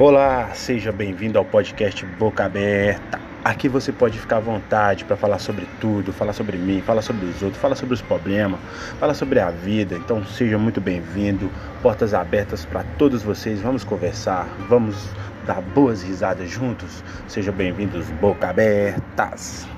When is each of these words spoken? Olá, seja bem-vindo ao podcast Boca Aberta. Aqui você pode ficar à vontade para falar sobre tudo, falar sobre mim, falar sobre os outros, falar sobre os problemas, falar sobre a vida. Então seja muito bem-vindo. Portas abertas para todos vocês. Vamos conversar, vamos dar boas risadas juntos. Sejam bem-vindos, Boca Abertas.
Olá, 0.00 0.48
seja 0.54 0.90
bem-vindo 0.90 1.36
ao 1.36 1.44
podcast 1.44 2.06
Boca 2.18 2.46
Aberta. 2.46 3.20
Aqui 3.44 3.68
você 3.68 3.92
pode 3.92 4.18
ficar 4.18 4.38
à 4.38 4.40
vontade 4.40 5.04
para 5.04 5.14
falar 5.14 5.38
sobre 5.38 5.68
tudo, 5.78 6.10
falar 6.10 6.32
sobre 6.32 6.56
mim, 6.56 6.80
falar 6.80 7.02
sobre 7.02 7.26
os 7.26 7.42
outros, 7.42 7.60
falar 7.60 7.74
sobre 7.74 7.92
os 7.92 8.00
problemas, 8.00 8.58
falar 8.98 9.12
sobre 9.12 9.40
a 9.40 9.50
vida. 9.50 9.96
Então 9.96 10.24
seja 10.24 10.56
muito 10.56 10.80
bem-vindo. 10.80 11.50
Portas 11.82 12.14
abertas 12.14 12.64
para 12.64 12.82
todos 12.96 13.22
vocês. 13.22 13.60
Vamos 13.60 13.84
conversar, 13.84 14.48
vamos 14.70 14.96
dar 15.46 15.60
boas 15.60 16.02
risadas 16.02 16.48
juntos. 16.48 17.04
Sejam 17.28 17.52
bem-vindos, 17.52 18.06
Boca 18.22 18.48
Abertas. 18.48 19.68